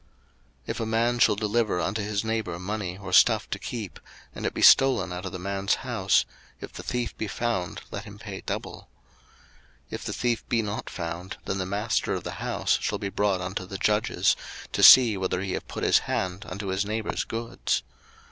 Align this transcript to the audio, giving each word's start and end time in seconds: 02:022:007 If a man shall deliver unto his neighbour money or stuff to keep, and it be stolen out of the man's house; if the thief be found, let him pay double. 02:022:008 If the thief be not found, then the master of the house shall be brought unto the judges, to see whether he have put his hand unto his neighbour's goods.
02:022:007 0.61 0.61
If 0.65 0.79
a 0.79 0.85
man 0.87 1.19
shall 1.19 1.35
deliver 1.35 1.79
unto 1.79 2.01
his 2.01 2.23
neighbour 2.23 2.57
money 2.57 2.97
or 2.97 3.13
stuff 3.13 3.47
to 3.51 3.59
keep, 3.59 3.99
and 4.33 4.47
it 4.47 4.53
be 4.55 4.63
stolen 4.63 5.13
out 5.13 5.27
of 5.27 5.31
the 5.31 5.37
man's 5.37 5.75
house; 5.85 6.25
if 6.59 6.73
the 6.73 6.81
thief 6.81 7.15
be 7.19 7.27
found, 7.27 7.81
let 7.91 8.05
him 8.05 8.17
pay 8.17 8.41
double. 8.43 8.89
02:022:008 9.91 9.91
If 9.91 10.03
the 10.05 10.13
thief 10.13 10.49
be 10.49 10.63
not 10.63 10.89
found, 10.89 11.37
then 11.45 11.59
the 11.59 11.67
master 11.67 12.15
of 12.15 12.23
the 12.23 12.31
house 12.41 12.79
shall 12.81 12.97
be 12.97 13.09
brought 13.09 13.41
unto 13.41 13.67
the 13.67 13.77
judges, 13.77 14.35
to 14.71 14.81
see 14.81 15.17
whether 15.17 15.39
he 15.43 15.51
have 15.53 15.67
put 15.67 15.83
his 15.83 15.99
hand 15.99 16.47
unto 16.49 16.69
his 16.69 16.83
neighbour's 16.83 17.23
goods. 17.23 17.83